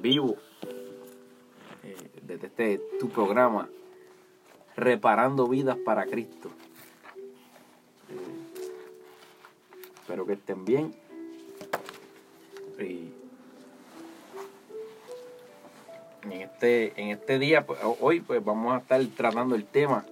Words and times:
vivo, 0.00 0.36
eh, 1.82 1.96
desde 2.22 2.46
este 2.46 2.80
tu 2.98 3.08
programa, 3.08 3.68
Reparando 4.76 5.46
Vidas 5.46 5.76
para 5.84 6.06
Cristo. 6.06 6.50
Eh, 8.08 8.40
espero 10.00 10.26
que 10.26 10.32
estén 10.34 10.64
bien. 10.64 10.94
Y 12.78 13.12
en 16.22 16.32
este, 16.32 17.00
en 17.00 17.08
este 17.08 17.38
día, 17.38 17.66
pues, 17.66 17.78
hoy 18.00 18.20
pues 18.20 18.42
vamos 18.44 18.74
a 18.74 18.78
estar 18.78 19.04
tratando 19.16 19.54
el 19.54 19.64
tema 19.64 20.06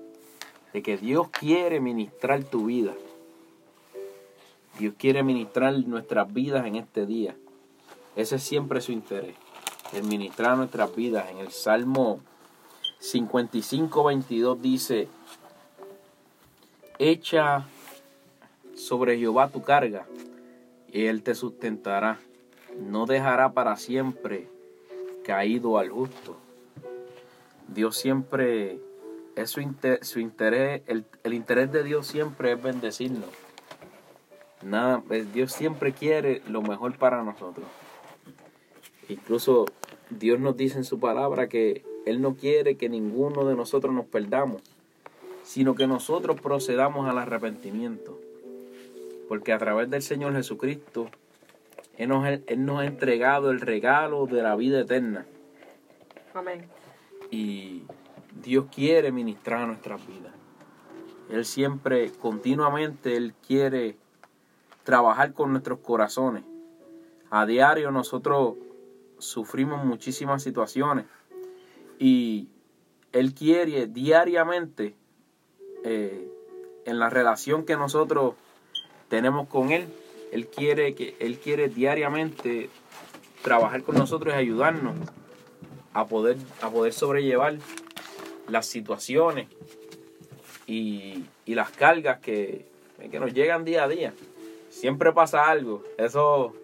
de 0.73 0.83
que 0.83 0.97
Dios 0.97 1.29
quiere 1.31 1.81
ministrar 1.81 2.45
tu 2.45 2.67
vida. 2.67 2.95
Dios 4.79 4.95
quiere 4.97 5.23
ministrar 5.23 5.75
nuestras 5.87 6.33
vidas 6.33 6.67
en 6.67 6.77
este 6.77 7.05
día. 7.07 7.35
Ese 8.17 8.37
es 8.37 8.43
siempre 8.43 8.81
su 8.81 8.93
interés, 8.93 9.35
el 9.93 10.05
ministrar 10.05 10.57
nuestras 10.57 10.95
vidas. 10.95 11.29
En 11.31 11.39
el 11.39 11.51
Salmo 11.51 12.21
55, 12.99 14.05
22 14.05 14.63
dice, 14.63 15.09
echa 16.99 17.67
sobre 18.75 19.19
Jehová 19.19 19.49
tu 19.49 19.63
carga 19.63 20.07
y 20.93 21.07
él 21.07 21.23
te 21.23 21.35
sustentará. 21.35 22.19
No 22.79 23.07
dejará 23.07 23.53
para 23.53 23.77
siempre 23.77 24.49
caído 25.25 25.79
al 25.79 25.91
justo. 25.91 26.37
Dios 27.67 27.97
siempre, 27.97 28.79
es 29.37 29.51
su, 29.51 29.61
interés, 30.21 30.83
el, 30.87 31.05
el 31.23 31.35
interés 31.35 31.71
de 31.73 31.83
Dios 31.83 32.07
siempre 32.07 32.53
es 32.53 32.63
bendecirnos. 32.63 33.29
Nada, 34.63 35.03
Dios 35.33 35.53
siempre 35.53 35.93
quiere 35.93 36.43
lo 36.49 36.63
mejor 36.63 36.97
para 36.97 37.23
nosotros. 37.23 37.67
Incluso 39.09 39.67
Dios 40.11 40.39
nos 40.39 40.57
dice 40.57 40.79
en 40.79 40.85
su 40.85 41.01
palabra 41.01 41.49
que 41.49 41.85
Él 42.07 42.21
no 42.21 42.35
quiere 42.35 42.77
que 42.77 42.89
ninguno 42.89 43.45
de 43.45 43.55
nosotros 43.55 43.95
nos 43.95 44.07
perdamos, 44.07 44.63
sino 45.43 45.75
que 45.75 45.87
nosotros 45.87 46.41
procedamos 46.41 47.09
al 47.09 47.19
arrepentimiento. 47.19 48.19
Porque 49.29 49.53
a 49.53 49.59
través 49.59 49.91
del 49.91 50.03
Señor 50.03 50.35
Jesucristo, 50.35 51.09
Él 51.97 52.11
nos, 52.11 52.27
Él 52.27 52.65
nos 52.65 52.81
ha 52.81 52.87
entregado 52.87 53.51
el 53.51 53.61
regalo 53.61 54.27
de 54.27 54.43
la 54.43 54.57
vida 54.57 54.81
eterna. 54.81 55.27
Amén. 56.35 56.67
Y 57.31 57.83
Dios 58.43 58.67
quiere 58.75 59.11
ministrar 59.11 59.63
a 59.63 59.67
nuestras 59.67 60.07
vidas. 60.07 60.33
Él 61.31 61.45
siempre, 61.45 62.11
continuamente, 62.13 63.17
Él 63.17 63.35
quiere 63.47 63.97
trabajar 64.85 65.35
con 65.35 65.53
nuestros 65.53 65.81
corazones. 65.81 66.45
A 67.31 67.45
diario 67.45 67.91
nosotros 67.91 68.55
sufrimos 69.19 69.85
muchísimas 69.85 70.43
situaciones 70.43 71.05
y 71.99 72.49
Él 73.13 73.35
quiere 73.35 73.87
diariamente 73.87 74.95
eh, 75.85 76.29
en 76.85 76.99
la 76.99 77.11
relación 77.11 77.65
que 77.65 77.77
nosotros 77.77 78.35
tenemos 79.09 79.49
con 79.49 79.71
Él, 79.71 79.87
Él 80.33 80.49
quiere 80.49 80.95
que 80.95 81.17
Él 81.21 81.39
quiere 81.39 81.69
diariamente 81.69 82.71
trabajar 83.43 83.83
con 83.83 83.97
nosotros 83.97 84.35
y 84.35 84.39
ayudarnos 84.39 84.97
a 85.93 86.07
poder, 86.07 86.37
a 86.63 86.71
poder 86.71 86.93
sobrellevar 86.93 87.59
las 88.49 88.67
situaciones 88.67 89.49
y, 90.67 91.25
y 91.45 91.55
las 91.55 91.71
cargas 91.71 92.19
que, 92.21 92.67
que 93.11 93.21
nos 93.21 93.33
llegan 93.33 93.65
día 93.65 93.85
a 93.85 93.89
día. 93.89 94.13
Siempre 94.71 95.13
pasa 95.13 95.49
algo. 95.49 95.83
Eso 95.97 96.55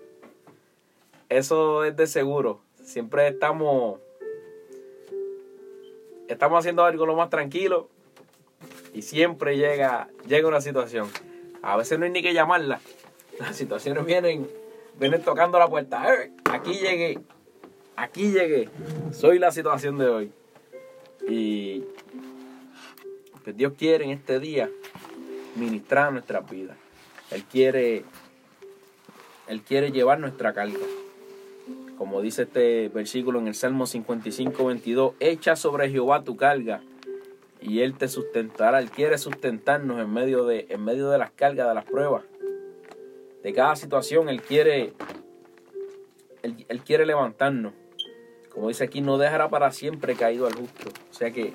eso 1.39 1.85
es 1.85 1.97
de 1.97 2.07
seguro. 2.07 2.61
Siempre 2.83 3.27
estamos 3.27 3.99
estamos 6.29 6.61
haciendo 6.61 6.85
algo 6.85 7.07
lo 7.07 7.17
más 7.17 7.29
tranquilo 7.29 7.89
y 8.93 9.03
siempre 9.03 9.57
llega 9.57 10.09
llega 10.29 10.47
una 10.47 10.61
situación. 10.61 11.09
A 11.63 11.77
veces 11.77 11.99
no 11.99 12.05
hay 12.05 12.13
ni 12.13 12.23
que 12.23 12.35
llamarla. 12.35 12.81
Las 13.41 13.57
situaciones 13.57 14.05
vienen 14.07 14.49
vienen 14.99 15.23
tocando 15.23 15.59
la 15.59 15.67
puerta. 15.67 16.07
Aquí 16.53 16.75
llegué. 16.75 17.19
Aquí 17.97 18.31
llegué. 18.31 18.69
Soy 19.13 19.41
la 19.41 19.51
situación 19.51 19.99
de 19.99 20.07
hoy. 20.07 20.33
Y 21.27 21.83
pues 23.43 23.57
Dios 23.57 23.73
quiere 23.77 24.05
en 24.05 24.11
este 24.11 24.39
día 24.39 24.71
ministrar 25.57 26.13
nuestras 26.13 26.49
vidas. 26.49 26.77
Él 27.33 27.43
quiere 27.45 28.05
él 29.49 29.63
quiere 29.63 29.91
llevar 29.91 30.21
nuestra 30.21 30.55
carga 30.55 30.79
como 31.97 32.21
dice 32.21 32.43
este 32.43 32.89
versículo 32.89 33.39
en 33.39 33.49
el 33.49 33.55
Salmo 33.55 33.87
55, 33.87 34.65
22, 34.65 35.15
echa 35.21 35.57
sobre 35.57 35.91
Jehová 35.91 36.25
tu 36.25 36.37
carga 36.37 36.83
y 37.61 37.81
Él 37.81 37.97
te 37.97 38.09
sustentará. 38.09 38.79
Él 38.79 38.91
quiere 38.91 39.19
sustentarnos 39.19 40.01
en 40.01 40.13
medio 40.13 40.45
de, 40.45 40.67
en 40.69 40.85
medio 40.85 41.09
de 41.11 41.19
las 41.19 41.31
cargas, 41.31 41.69
de 41.69 41.75
las 41.75 41.85
pruebas, 41.85 42.25
de 43.43 43.53
cada 43.53 43.77
situación. 43.77 44.29
Él 44.29 44.43
quiere, 44.43 44.93
él, 46.43 46.67
él 46.69 46.81
quiere 46.83 47.07
levantarnos. 47.07 47.73
Como 48.51 48.69
dice 48.69 48.85
aquí, 48.85 49.01
no 49.01 49.19
dejará 49.19 49.49
para 49.49 49.73
siempre 49.73 50.15
caído 50.15 50.47
al 50.47 50.55
justo. 50.55 50.91
O 51.11 51.15
sea 51.15 51.31
que 51.31 51.53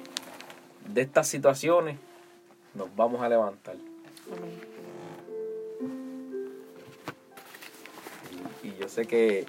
de 0.94 1.02
estas 1.02 1.28
situaciones 1.28 1.98
nos 2.74 2.94
vamos 2.96 3.22
a 3.22 3.30
levantar. 3.30 3.76
Y 8.64 8.74
yo 8.80 8.90
sé 8.90 9.06
que 9.06 9.46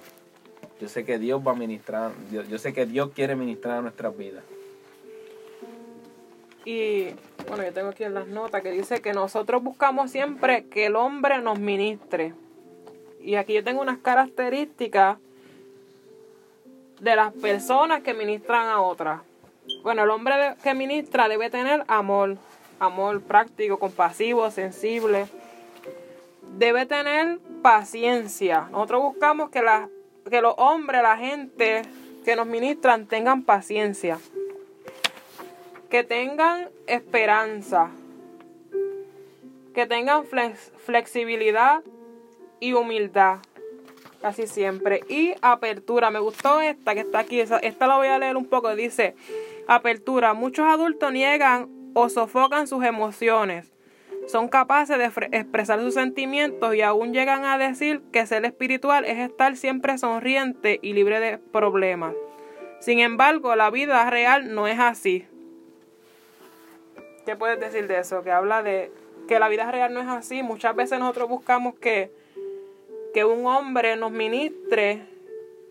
yo 0.81 0.89
sé 0.89 1.05
que 1.05 1.19
Dios 1.19 1.39
va 1.45 1.51
a 1.51 1.55
ministrar, 1.55 2.11
yo, 2.31 2.57
sé 2.57 2.73
que 2.73 2.87
Dios 2.87 3.11
quiere 3.13 3.35
ministrar 3.35 3.83
nuestras 3.83 4.17
vidas. 4.17 4.43
Y 6.65 7.09
bueno, 7.47 7.63
yo 7.63 7.71
tengo 7.71 7.89
aquí 7.89 8.03
en 8.03 8.15
las 8.15 8.27
notas 8.27 8.63
que 8.63 8.71
dice 8.71 8.99
que 8.99 9.13
nosotros 9.13 9.61
buscamos 9.61 10.09
siempre 10.09 10.65
que 10.65 10.87
el 10.87 10.95
hombre 10.95 11.39
nos 11.39 11.59
ministre. 11.59 12.33
Y 13.21 13.35
aquí 13.35 13.53
yo 13.53 13.63
tengo 13.63 13.79
unas 13.79 13.99
características 13.99 15.19
de 16.99 17.15
las 17.15 17.31
personas 17.31 18.01
que 18.01 18.15
ministran 18.15 18.67
a 18.67 18.81
otras. 18.81 19.21
Bueno, 19.83 20.03
el 20.03 20.09
hombre 20.09 20.55
que 20.63 20.73
ministra 20.73 21.27
debe 21.27 21.51
tener 21.51 21.83
amor, 21.87 22.37
amor 22.79 23.21
práctico, 23.21 23.77
compasivo, 23.77 24.49
sensible. 24.49 25.27
Debe 26.57 26.87
tener 26.87 27.37
paciencia. 27.61 28.67
Nosotros 28.71 29.03
buscamos 29.03 29.51
que 29.51 29.61
las 29.61 29.87
que 30.29 30.41
los 30.41 30.55
hombres, 30.57 31.01
la 31.01 31.17
gente 31.17 31.81
que 32.23 32.35
nos 32.35 32.47
ministran 32.47 33.07
tengan 33.07 33.43
paciencia, 33.43 34.19
que 35.89 36.03
tengan 36.03 36.69
esperanza, 36.87 37.89
que 39.73 39.85
tengan 39.87 40.23
flexibilidad 40.77 41.83
y 42.59 42.73
humildad, 42.73 43.39
casi 44.21 44.47
siempre. 44.47 45.01
Y 45.09 45.33
apertura, 45.41 46.11
me 46.11 46.19
gustó 46.19 46.61
esta 46.61 46.93
que 46.93 47.01
está 47.01 47.19
aquí, 47.19 47.39
esta 47.39 47.87
la 47.87 47.97
voy 47.97 48.07
a 48.07 48.19
leer 48.19 48.37
un 48.37 48.45
poco, 48.45 48.75
dice, 48.75 49.15
apertura, 49.67 50.33
muchos 50.33 50.65
adultos 50.65 51.11
niegan 51.11 51.69
o 51.93 52.09
sofocan 52.09 52.67
sus 52.67 52.83
emociones 52.83 53.71
son 54.27 54.47
capaces 54.47 54.97
de 54.97 55.05
expresar 55.37 55.79
sus 55.79 55.93
sentimientos 55.93 56.75
y 56.75 56.81
aún 56.81 57.13
llegan 57.13 57.45
a 57.45 57.57
decir 57.57 58.01
que 58.11 58.25
ser 58.25 58.45
espiritual 58.45 59.05
es 59.05 59.17
estar 59.17 59.55
siempre 59.55 59.97
sonriente 59.97 60.79
y 60.81 60.93
libre 60.93 61.19
de 61.19 61.37
problemas. 61.37 62.13
Sin 62.79 62.99
embargo, 62.99 63.55
la 63.55 63.69
vida 63.69 64.09
real 64.09 64.53
no 64.53 64.67
es 64.67 64.79
así. 64.79 65.27
¿Qué 67.25 67.35
puedes 67.35 67.59
decir 67.59 67.87
de 67.87 67.99
eso? 67.99 68.23
Que 68.23 68.31
habla 68.31 68.63
de 68.63 68.91
que 69.27 69.39
la 69.39 69.49
vida 69.49 69.69
real 69.71 69.93
no 69.93 70.01
es 70.01 70.07
así. 70.07 70.43
Muchas 70.43 70.75
veces 70.75 70.99
nosotros 70.99 71.29
buscamos 71.29 71.75
que, 71.75 72.11
que 73.13 73.23
un 73.23 73.45
hombre 73.45 73.95
nos 73.95 74.11
ministre 74.11 75.05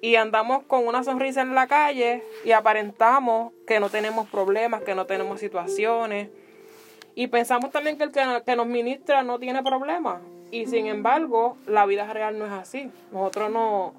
y 0.00 0.14
andamos 0.16 0.62
con 0.64 0.86
una 0.86 1.02
sonrisa 1.02 1.42
en 1.42 1.54
la 1.54 1.66
calle 1.66 2.22
y 2.44 2.52
aparentamos 2.52 3.52
que 3.66 3.80
no 3.80 3.90
tenemos 3.90 4.28
problemas, 4.28 4.82
que 4.82 4.94
no 4.94 5.06
tenemos 5.06 5.40
situaciones 5.40 6.28
y 7.14 7.26
pensamos 7.26 7.70
también 7.70 7.98
que 7.98 8.04
el 8.04 8.12
que, 8.12 8.56
nos 8.56 8.66
ministra 8.66 9.22
no 9.22 9.38
tiene 9.38 9.62
problemas. 9.62 10.20
Y 10.50 10.66
sin 10.66 10.86
embargo, 10.86 11.56
la 11.66 11.86
vida 11.86 12.12
real 12.12 12.38
no 12.38 12.46
es 12.46 12.52
así. 12.52 12.90
Nosotros 13.12 13.50
no, 13.50 13.94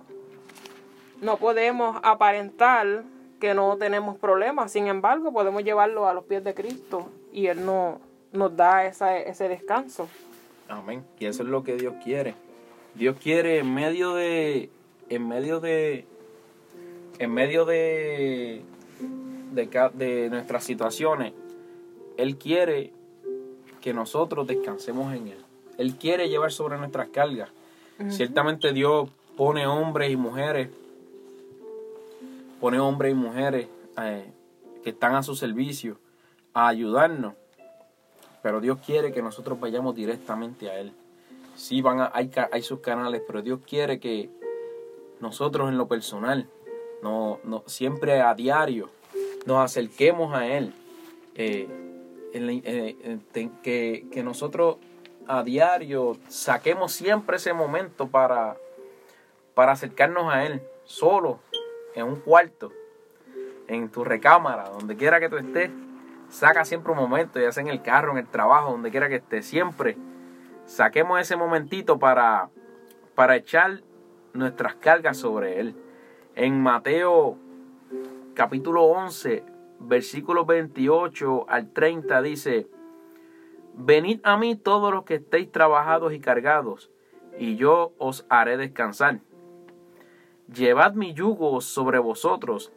no 1.21 1.37
podemos 1.37 1.99
aparentar 2.03 3.03
que 3.39 3.53
no 3.53 3.77
tenemos 3.77 4.17
problemas. 4.17 4.71
Sin 4.71 4.87
embargo, 4.87 5.31
podemos 5.31 5.63
llevarlo 5.63 6.07
a 6.07 6.13
los 6.13 6.25
pies 6.25 6.43
de 6.43 6.53
Cristo 6.53 7.09
y 7.31 7.47
Él 7.47 7.65
no, 7.65 7.99
nos 8.31 8.55
da 8.55 8.85
esa, 8.85 9.17
ese 9.17 9.47
descanso. 9.47 10.07
Amén. 10.67 11.03
Y 11.19 11.25
eso 11.25 11.43
es 11.43 11.49
lo 11.49 11.63
que 11.63 11.75
Dios 11.75 11.95
quiere. 12.03 12.35
Dios 12.95 13.17
quiere 13.21 13.59
en 13.59 13.73
medio 13.73 14.13
de, 14.13 14.69
en 15.09 15.27
medio 15.27 15.59
de, 15.59 16.05
en 17.19 17.33
medio 17.33 17.65
de, 17.65 18.61
de, 19.51 19.89
de 19.93 20.29
nuestras 20.29 20.63
situaciones, 20.63 21.33
Él 22.17 22.37
quiere 22.37 22.91
que 23.81 23.93
nosotros 23.93 24.47
descansemos 24.47 25.13
en 25.13 25.27
Él. 25.27 25.37
Él 25.77 25.95
quiere 25.95 26.29
llevar 26.29 26.51
sobre 26.51 26.77
nuestras 26.77 27.09
cargas. 27.09 27.49
Ciertamente 28.09 28.73
Dios 28.73 29.09
pone 29.37 29.67
hombres 29.67 30.11
y 30.11 30.15
mujeres 30.15 30.69
pone 32.61 32.79
hombres 32.79 33.11
y 33.11 33.15
mujeres 33.15 33.67
eh, 33.97 34.31
que 34.83 34.91
están 34.91 35.15
a 35.15 35.23
su 35.23 35.35
servicio 35.35 35.97
a 36.53 36.67
ayudarnos. 36.67 37.33
Pero 38.43 38.61
Dios 38.61 38.77
quiere 38.85 39.11
que 39.11 39.21
nosotros 39.21 39.59
vayamos 39.59 39.95
directamente 39.95 40.69
a 40.69 40.79
Él. 40.79 40.93
Sí, 41.55 41.81
van 41.81 41.99
a, 41.99 42.11
hay, 42.13 42.31
hay 42.51 42.61
sus 42.61 42.79
canales, 42.79 43.23
pero 43.25 43.41
Dios 43.41 43.59
quiere 43.67 43.99
que 43.99 44.29
nosotros 45.19 45.69
en 45.69 45.77
lo 45.77 45.87
personal, 45.87 46.47
no, 47.03 47.39
no, 47.43 47.63
siempre 47.65 48.21
a 48.21 48.33
diario, 48.35 48.89
nos 49.45 49.57
acerquemos 49.57 50.33
a 50.33 50.47
Él. 50.47 50.73
Eh, 51.35 51.67
eh, 52.33 53.19
que, 53.61 54.07
que 54.11 54.23
nosotros 54.23 54.77
a 55.27 55.43
diario 55.43 56.17
saquemos 56.27 56.91
siempre 56.91 57.37
ese 57.37 57.53
momento 57.53 58.07
para, 58.07 58.57
para 59.53 59.73
acercarnos 59.73 60.33
a 60.33 60.45
Él, 60.45 60.61
solo, 60.83 61.39
en 61.95 62.05
un 62.05 62.17
cuarto, 62.17 62.71
en 63.67 63.89
tu 63.89 64.03
recámara, 64.03 64.69
donde 64.69 64.95
quiera 64.95 65.19
que 65.19 65.29
tú 65.29 65.37
estés, 65.37 65.69
saca 66.29 66.65
siempre 66.65 66.91
un 66.91 66.97
momento, 66.97 67.39
ya 67.39 67.51
sea 67.51 67.61
en 67.61 67.69
el 67.69 67.81
carro, 67.81 68.11
en 68.11 68.19
el 68.19 68.27
trabajo, 68.27 68.71
donde 68.71 68.91
quiera 68.91 69.09
que 69.09 69.15
estés, 69.15 69.45
siempre 69.45 69.97
saquemos 70.65 71.19
ese 71.19 71.35
momentito 71.35 71.99
para, 71.99 72.49
para 73.15 73.35
echar 73.35 73.81
nuestras 74.33 74.75
cargas 74.75 75.17
sobre 75.17 75.59
Él. 75.59 75.75
En 76.35 76.61
Mateo 76.61 77.37
capítulo 78.33 78.85
11, 78.85 79.43
versículos 79.87 80.45
28 80.47 81.45
al 81.49 81.71
30 81.71 82.21
dice, 82.21 82.67
Venid 83.73 84.19
a 84.23 84.37
mí 84.37 84.55
todos 84.55 84.93
los 84.93 85.05
que 85.05 85.15
estéis 85.15 85.51
trabajados 85.51 86.13
y 86.13 86.19
cargados, 86.19 86.91
y 87.37 87.55
yo 87.55 87.93
os 87.97 88.25
haré 88.29 88.57
descansar. 88.57 89.19
Llevad 90.53 90.93
mi 90.93 91.13
yugo 91.13 91.61
sobre 91.61 91.99
vosotros 91.99 92.73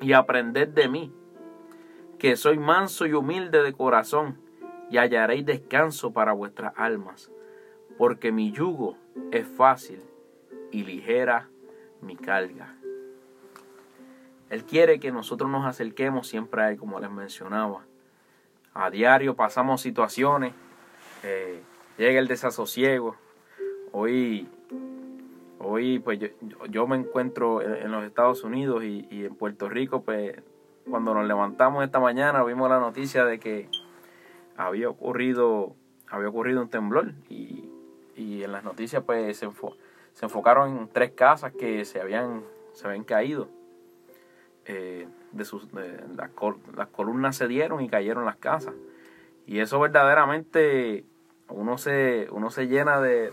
y 0.00 0.12
aprended 0.12 0.68
de 0.68 0.88
mí, 0.88 1.12
que 2.18 2.36
soy 2.36 2.58
manso 2.58 3.06
y 3.06 3.12
humilde 3.12 3.62
de 3.62 3.72
corazón, 3.72 4.38
y 4.90 4.98
hallaréis 4.98 5.44
descanso 5.44 6.12
para 6.12 6.32
vuestras 6.32 6.72
almas, 6.76 7.32
porque 7.98 8.30
mi 8.30 8.52
yugo 8.52 8.96
es 9.32 9.46
fácil 9.46 10.02
y 10.70 10.84
ligera 10.84 11.48
mi 12.00 12.14
carga. 12.14 12.76
Él 14.50 14.64
quiere 14.64 15.00
que 15.00 15.12
nosotros 15.12 15.50
nos 15.50 15.66
acerquemos 15.66 16.28
siempre 16.28 16.62
a 16.62 16.70
Él, 16.70 16.78
como 16.78 17.00
les 17.00 17.10
mencionaba. 17.10 17.84
A 18.74 18.90
diario 18.90 19.34
pasamos 19.34 19.80
situaciones, 19.80 20.52
eh, 21.22 21.60
llega 21.98 22.18
el 22.18 22.28
desasosiego. 22.28 23.16
Hoy 23.92 24.48
Hoy 25.58 25.98
pues 25.98 26.20
yo, 26.68 26.86
me 26.86 26.96
encuentro 26.96 27.62
en, 27.62 27.90
los 27.90 28.04
Estados 28.04 28.44
Unidos 28.44 28.84
y, 28.84 29.06
en 29.10 29.34
Puerto 29.34 29.68
Rico, 29.68 30.02
pues 30.02 30.40
cuando 30.88 31.14
nos 31.14 31.26
levantamos 31.26 31.84
esta 31.84 31.98
mañana 31.98 32.44
vimos 32.44 32.68
la 32.68 32.78
noticia 32.78 33.24
de 33.24 33.38
que 33.38 33.68
había 34.56 34.88
ocurrido, 34.88 35.74
había 36.08 36.28
ocurrido 36.28 36.60
un 36.60 36.68
temblor 36.68 37.14
y, 37.28 37.70
en 38.16 38.52
las 38.52 38.64
noticias 38.64 39.02
pues 39.04 39.36
se, 39.38 39.48
se, 40.12 40.24
enfocaron 40.24 40.78
en 40.78 40.88
tres 40.88 41.12
casas 41.12 41.52
que 41.52 41.84
se 41.84 42.00
habían, 42.00 42.44
se 42.72 42.86
habían 42.86 43.04
caído. 43.04 43.48
Eh, 44.68 45.06
de 45.32 45.44
sus, 45.44 45.68
las, 45.72 46.30
columnas 46.90 47.36
se 47.36 47.46
dieron 47.46 47.80
y 47.82 47.88
cayeron 47.88 48.24
las 48.24 48.36
casas. 48.36 48.74
Y 49.46 49.60
eso 49.60 49.78
verdaderamente 49.78 51.04
uno 51.48 51.78
se, 51.78 52.26
uno 52.30 52.50
se 52.50 52.66
llena 52.66 53.00
de 53.00 53.30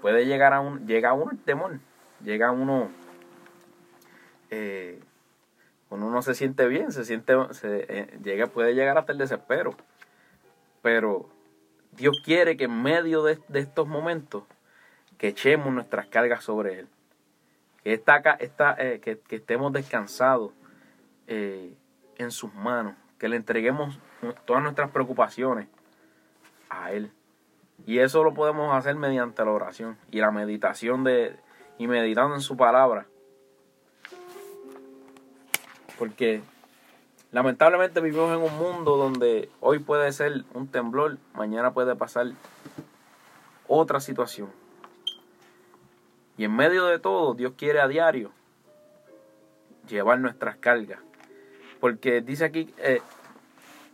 puede 0.00 0.26
llegar 0.26 0.52
a 0.52 0.60
un, 0.60 0.86
llega 0.86 1.12
uno 1.12 1.32
el 1.32 1.38
temor, 1.38 1.80
llega 2.22 2.48
a 2.48 2.52
uno, 2.52 2.90
eh, 4.50 5.00
uno 5.90 6.10
no 6.10 6.22
se 6.22 6.34
siente 6.34 6.68
bien, 6.68 6.92
se 6.92 7.04
siente, 7.04 7.34
se, 7.52 7.86
eh, 7.88 8.18
llega, 8.22 8.46
puede 8.46 8.74
llegar 8.74 8.98
hasta 8.98 9.10
el 9.10 9.18
desespero, 9.18 9.74
pero 10.82 11.28
Dios 11.92 12.20
quiere 12.24 12.56
que 12.56 12.64
en 12.64 12.82
medio 12.82 13.22
de, 13.24 13.40
estos 13.54 13.88
momentos 13.88 14.44
que 15.18 15.26
echemos 15.26 15.72
nuestras 15.72 16.06
cargas 16.06 16.44
sobre 16.44 16.80
Él, 16.80 16.88
esta, 17.92 18.76
eh, 18.78 19.00
que, 19.00 19.20
estemos 19.30 19.72
descansados 19.72 20.52
en 21.28 22.30
sus 22.30 22.54
manos, 22.54 22.94
que 23.18 23.28
le 23.28 23.36
entreguemos 23.36 23.98
todas 24.44 24.62
nuestras 24.62 24.90
preocupaciones 24.90 25.68
a 26.68 26.92
Él. 26.92 27.10
Y 27.84 27.98
eso 27.98 28.24
lo 28.24 28.32
podemos 28.34 28.74
hacer 28.74 28.94
mediante 28.96 29.44
la 29.44 29.50
oración 29.50 29.98
y 30.10 30.20
la 30.20 30.30
meditación 30.30 31.04
de 31.04 31.36
y 31.78 31.86
meditando 31.86 32.34
en 32.34 32.40
su 32.40 32.56
palabra. 32.56 33.06
Porque 35.98 36.42
lamentablemente 37.32 38.00
vivimos 38.00 38.30
en 38.30 38.42
un 38.42 38.56
mundo 38.58 38.96
donde 38.96 39.50
hoy 39.60 39.78
puede 39.78 40.10
ser 40.12 40.44
un 40.54 40.68
temblor, 40.68 41.18
mañana 41.34 41.72
puede 41.72 41.94
pasar 41.96 42.28
otra 43.68 44.00
situación. 44.00 44.50
Y 46.36 46.44
en 46.44 46.54
medio 46.54 46.86
de 46.86 46.98
todo, 46.98 47.34
Dios 47.34 47.54
quiere 47.56 47.80
a 47.80 47.88
diario 47.88 48.30
llevar 49.88 50.18
nuestras 50.20 50.56
cargas. 50.56 51.00
Porque 51.80 52.20
dice 52.20 52.44
aquí, 52.44 52.74
eh, 52.78 53.00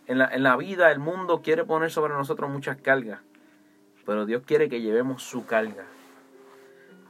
en, 0.06 0.18
la, 0.18 0.26
en 0.26 0.42
la 0.42 0.56
vida 0.56 0.90
el 0.90 0.98
mundo 0.98 1.42
quiere 1.42 1.64
poner 1.64 1.90
sobre 1.90 2.14
nosotros 2.14 2.50
muchas 2.50 2.76
cargas. 2.78 3.20
Pero 4.04 4.26
Dios 4.26 4.42
quiere 4.44 4.68
que 4.68 4.80
llevemos 4.80 5.22
su 5.22 5.46
carga. 5.46 5.84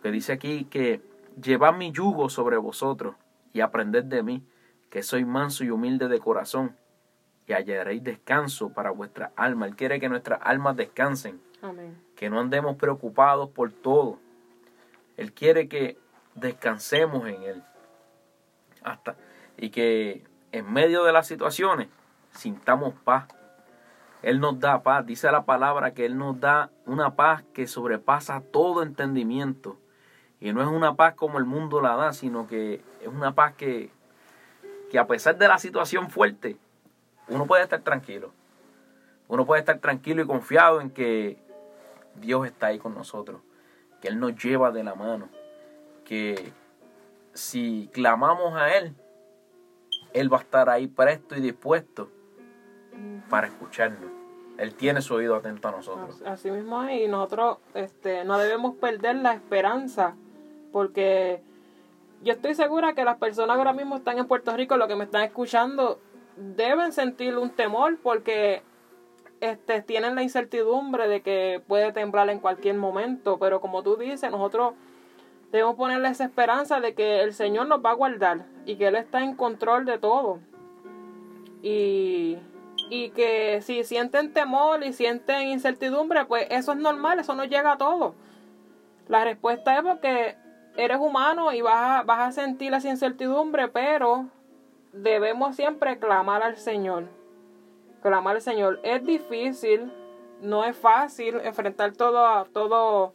Que 0.02 0.10
dice 0.10 0.32
aquí 0.32 0.64
que 0.64 1.00
llevad 1.40 1.74
mi 1.74 1.92
yugo 1.92 2.28
sobre 2.28 2.56
vosotros 2.56 3.14
y 3.52 3.60
aprended 3.60 4.04
de 4.04 4.22
mí, 4.22 4.46
que 4.90 5.02
soy 5.02 5.24
manso 5.24 5.64
y 5.64 5.70
humilde 5.70 6.08
de 6.08 6.18
corazón, 6.18 6.76
y 7.46 7.52
hallaréis 7.52 8.02
descanso 8.02 8.70
para 8.72 8.90
vuestra 8.90 9.32
alma. 9.36 9.66
Él 9.66 9.76
quiere 9.76 10.00
que 10.00 10.08
nuestras 10.08 10.40
almas 10.42 10.76
descansen, 10.76 11.40
que 12.16 12.30
no 12.30 12.40
andemos 12.40 12.76
preocupados 12.76 13.50
por 13.50 13.72
todo. 13.72 14.18
Él 15.16 15.32
quiere 15.32 15.68
que 15.68 15.98
descansemos 16.34 17.26
en 17.28 17.42
Él. 17.42 17.62
Hasta, 18.82 19.16
y 19.56 19.70
que 19.70 20.24
en 20.50 20.72
medio 20.72 21.04
de 21.04 21.12
las 21.12 21.26
situaciones 21.26 21.88
sintamos 22.32 22.94
paz 23.04 23.26
él 24.22 24.38
nos 24.38 24.60
da 24.60 24.82
paz. 24.82 25.04
Dice 25.04 25.30
la 25.30 25.44
palabra 25.44 25.94
que 25.94 26.06
Él 26.06 26.16
nos 26.16 26.38
da 26.40 26.70
una 26.86 27.14
paz 27.16 27.42
que 27.52 27.66
sobrepasa 27.66 28.40
todo 28.40 28.82
entendimiento. 28.82 29.76
Y 30.40 30.52
no 30.52 30.62
es 30.62 30.68
una 30.68 30.94
paz 30.94 31.14
como 31.14 31.38
el 31.38 31.44
mundo 31.44 31.80
la 31.80 31.96
da, 31.96 32.12
sino 32.12 32.46
que 32.46 32.82
es 33.00 33.08
una 33.08 33.34
paz 33.34 33.54
que, 33.54 33.90
que 34.90 34.98
a 34.98 35.06
pesar 35.06 35.36
de 35.38 35.48
la 35.48 35.58
situación 35.58 36.10
fuerte, 36.10 36.56
uno 37.28 37.46
puede 37.46 37.64
estar 37.64 37.80
tranquilo. 37.80 38.32
Uno 39.28 39.44
puede 39.44 39.60
estar 39.60 39.78
tranquilo 39.78 40.22
y 40.22 40.26
confiado 40.26 40.80
en 40.80 40.90
que 40.90 41.38
Dios 42.16 42.46
está 42.46 42.68
ahí 42.68 42.78
con 42.78 42.94
nosotros, 42.94 43.40
que 44.02 44.08
Él 44.08 44.20
nos 44.20 44.34
lleva 44.34 44.72
de 44.72 44.82
la 44.82 44.94
mano, 44.94 45.28
que 46.04 46.52
si 47.32 47.88
clamamos 47.92 48.54
a 48.54 48.76
Él, 48.76 48.94
Él 50.12 50.30
va 50.30 50.38
a 50.38 50.40
estar 50.40 50.68
ahí 50.68 50.88
presto 50.88 51.36
y 51.36 51.40
dispuesto 51.40 52.10
para 53.30 53.46
escucharnos. 53.46 54.10
Él 54.58 54.74
tiene 54.74 55.00
su 55.00 55.14
oído 55.14 55.36
atento 55.36 55.68
a 55.68 55.70
nosotros. 55.70 56.20
Así 56.26 56.50
mismo 56.50 56.82
es, 56.82 57.00
y 57.00 57.08
nosotros 57.08 57.58
este, 57.74 58.24
no 58.24 58.38
debemos 58.38 58.76
perder 58.76 59.16
la 59.16 59.32
esperanza, 59.34 60.14
porque 60.72 61.40
yo 62.22 62.32
estoy 62.32 62.54
segura 62.54 62.94
que 62.94 63.04
las 63.04 63.18
personas 63.18 63.56
ahora 63.56 63.72
mismo 63.72 63.96
están 63.96 64.18
en 64.18 64.26
Puerto 64.26 64.54
Rico, 64.56 64.76
lo 64.76 64.88
que 64.88 64.96
me 64.96 65.04
están 65.04 65.22
escuchando, 65.22 66.00
deben 66.36 66.92
sentir 66.92 67.38
un 67.38 67.50
temor 67.50 67.98
porque 68.02 68.62
este, 69.42 69.82
tienen 69.82 70.14
la 70.14 70.22
incertidumbre 70.22 71.08
de 71.08 71.20
que 71.20 71.62
puede 71.66 71.92
temblar 71.92 72.30
en 72.30 72.40
cualquier 72.40 72.76
momento, 72.76 73.38
pero 73.38 73.60
como 73.60 73.82
tú 73.82 73.96
dices, 73.96 74.30
nosotros 74.30 74.74
debemos 75.50 75.76
ponerle 75.76 76.08
esa 76.08 76.24
esperanza 76.24 76.80
de 76.80 76.94
que 76.94 77.20
el 77.20 77.34
Señor 77.34 77.68
nos 77.68 77.84
va 77.84 77.90
a 77.90 77.94
guardar 77.94 78.46
y 78.64 78.76
que 78.76 78.86
Él 78.86 78.96
está 78.96 79.22
en 79.22 79.34
control 79.34 79.84
de 79.84 79.98
todo. 79.98 80.38
Y 81.62 82.38
y 82.90 83.08
que 83.08 83.62
si 83.62 83.84
sienten 83.84 84.34
temor 84.34 84.84
y 84.84 84.92
sienten 84.92 85.48
incertidumbre, 85.48 86.26
pues 86.26 86.46
eso 86.50 86.72
es 86.72 86.78
normal, 86.78 87.18
eso 87.18 87.34
no 87.34 87.44
llega 87.44 87.72
a 87.72 87.78
todo. 87.78 88.14
La 89.08 89.24
respuesta 89.24 89.76
es 89.76 89.82
porque 89.82 90.36
eres 90.76 90.98
humano 90.98 91.52
y 91.52 91.62
vas 91.62 92.00
a, 92.00 92.02
vas 92.02 92.28
a 92.28 92.32
sentir 92.32 92.74
esa 92.74 92.90
incertidumbre, 92.90 93.68
pero 93.68 94.26
debemos 94.92 95.56
siempre 95.56 95.98
clamar 95.98 96.42
al 96.42 96.58
Señor. 96.58 97.04
Clamar 98.02 98.36
al 98.36 98.42
Señor. 98.42 98.80
Es 98.82 99.04
difícil, 99.04 99.92
no 100.40 100.64
es 100.64 100.76
fácil 100.76 101.40
enfrentar 101.42 101.92
todo, 101.92 102.44
todo, 102.46 103.14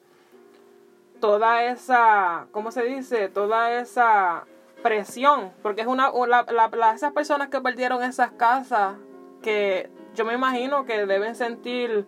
toda 1.19 1.65
esa, 1.65 2.47
¿cómo 2.51 2.71
se 2.71 2.83
dice? 2.83 3.29
Toda 3.29 3.79
esa 3.79 4.45
presión, 4.81 5.51
porque 5.61 5.81
es 5.81 5.87
una, 5.87 6.11
la, 6.27 6.93
esas 6.95 7.11
personas 7.11 7.49
que 7.49 7.59
perdieron 7.59 8.03
esas 8.03 8.31
casas 8.31 8.95
que 9.41 9.89
yo 10.15 10.25
me 10.25 10.33
imagino 10.33 10.85
que 10.85 11.05
deben 11.05 11.35
sentir 11.35 12.05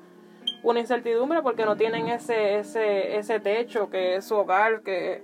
una 0.63 0.79
incertidumbre 0.79 1.41
porque 1.41 1.65
no 1.65 1.75
tienen 1.77 2.07
ese, 2.07 2.59
ese, 2.59 3.17
ese 3.17 3.39
techo 3.39 3.89
que 3.89 4.15
es 4.15 4.25
su 4.25 4.35
hogar, 4.35 4.81
que, 4.81 5.23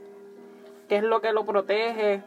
es 0.89 1.03
lo 1.03 1.21
que 1.21 1.33
lo 1.33 1.45
protege. 1.45 2.21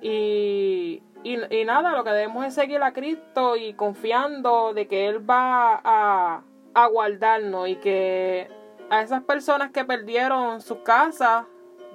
Y, 0.00 1.02
y, 1.24 1.54
y 1.54 1.64
nada, 1.64 1.92
lo 1.92 2.04
que 2.04 2.10
debemos 2.10 2.44
es 2.44 2.54
seguir 2.54 2.82
a 2.82 2.92
Cristo 2.92 3.56
y 3.56 3.74
confiando 3.74 4.74
de 4.74 4.88
que 4.88 5.06
Él 5.06 5.28
va 5.28 5.80
a, 5.84 6.42
a 6.74 6.86
guardarnos 6.88 7.68
y 7.68 7.76
que 7.76 8.48
a 8.90 9.02
esas 9.02 9.22
personas 9.22 9.70
que 9.70 9.84
perdieron 9.84 10.60
su 10.60 10.82
casa, 10.82 11.46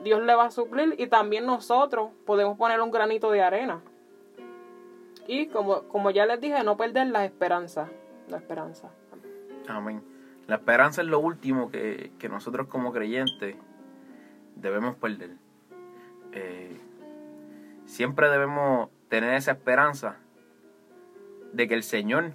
Dios 0.04 0.22
le 0.24 0.34
va 0.34 0.46
a 0.46 0.52
suplir 0.52 0.96
y 0.98 1.08
también 1.08 1.46
nosotros 1.46 2.12
podemos 2.26 2.58
poner 2.58 2.82
un 2.82 2.92
granito 2.92 3.30
de 3.32 3.42
arena. 3.42 3.82
Y 5.28 5.48
como, 5.48 5.84
como 5.84 6.10
ya 6.10 6.26
les 6.26 6.40
dije, 6.40 6.64
no 6.64 6.78
perder 6.78 7.08
la 7.08 7.26
esperanza. 7.26 7.90
La 8.30 8.38
esperanza. 8.38 8.90
Amén. 9.68 10.02
La 10.48 10.56
esperanza 10.56 11.02
es 11.02 11.08
lo 11.08 11.20
último 11.20 11.70
que, 11.70 12.12
que 12.18 12.30
nosotros 12.30 12.68
como 12.68 12.94
creyentes 12.94 13.58
debemos 14.56 14.96
perder. 14.96 15.32
Eh, 16.32 16.80
siempre 17.86 18.30
debemos 18.30 18.90
tener 19.10 19.34
esa 19.34 19.52
esperanza 19.52 20.18
de 21.54 21.68
que 21.68 21.74
el 21.74 21.84
Señor 21.84 22.32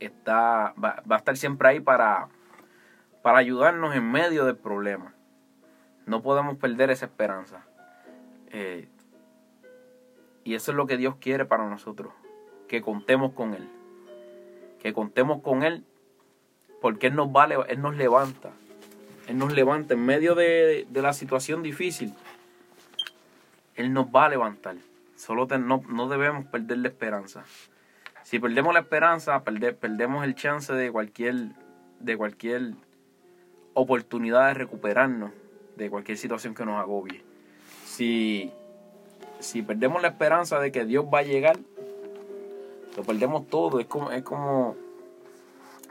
está, 0.00 0.74
va, 0.82 1.02
va 1.10 1.16
a 1.16 1.18
estar 1.18 1.36
siempre 1.36 1.68
ahí 1.68 1.80
para, 1.80 2.28
para 3.22 3.38
ayudarnos 3.38 3.94
en 3.94 4.10
medio 4.10 4.44
del 4.44 4.56
problema. 4.56 5.14
No 6.06 6.22
podemos 6.22 6.56
perder 6.58 6.90
esa 6.90 7.06
esperanza. 7.06 7.64
Eh, 8.50 8.88
y 10.44 10.54
eso 10.54 10.70
es 10.70 10.76
lo 10.76 10.86
que 10.86 10.96
Dios 10.96 11.16
quiere 11.16 11.44
para 11.44 11.68
nosotros, 11.68 12.12
que 12.68 12.80
contemos 12.80 13.32
con 13.32 13.54
Él. 13.54 13.68
Que 14.80 14.92
contemos 14.92 15.42
con 15.42 15.64
Él 15.64 15.84
porque 16.80 17.08
Él 17.08 17.16
nos, 17.16 17.28
Él 17.68 17.82
nos 17.82 17.96
levanta. 17.96 18.52
Él 19.26 19.38
nos 19.38 19.52
levanta 19.52 19.94
en 19.94 20.06
medio 20.06 20.36
de, 20.36 20.86
de 20.88 21.02
la 21.02 21.12
situación 21.12 21.64
difícil. 21.64 22.14
Él 23.74 23.92
nos 23.92 24.06
va 24.06 24.26
a 24.26 24.28
levantar. 24.28 24.76
Solo 25.16 25.46
no, 25.58 25.82
no 25.88 26.08
debemos 26.08 26.46
perder 26.46 26.78
la 26.78 26.88
esperanza. 26.88 27.44
Si 28.22 28.38
perdemos 28.38 28.74
la 28.74 28.80
esperanza, 28.80 29.42
perde, 29.44 29.72
perdemos 29.72 30.24
el 30.24 30.34
chance 30.34 30.72
de 30.72 30.92
cualquier, 30.92 31.52
de 32.00 32.16
cualquier 32.16 32.74
oportunidad 33.74 34.48
de 34.48 34.54
recuperarnos 34.54 35.30
de 35.76 35.90
cualquier 35.90 36.18
situación 36.18 36.54
que 36.54 36.64
nos 36.64 36.80
agobie. 36.80 37.22
Si, 37.84 38.52
si 39.38 39.62
perdemos 39.62 40.02
la 40.02 40.08
esperanza 40.08 40.58
de 40.58 40.72
que 40.72 40.84
Dios 40.84 41.04
va 41.12 41.20
a 41.20 41.22
llegar, 41.22 41.58
lo 42.96 43.02
perdemos 43.04 43.46
todo. 43.48 43.78
Es 43.78 43.86
como, 43.86 44.10
es 44.10 44.22
como, 44.22 44.74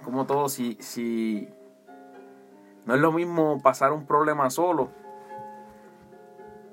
como 0.04 0.26
todo. 0.26 0.50
Si, 0.50 0.76
si 0.80 1.48
no 2.86 2.96
es 2.96 3.02
lo 3.02 3.12
mismo 3.12 3.62
pasar 3.62 3.92
un 3.92 4.06
problema 4.06 4.50
solo 4.50 4.90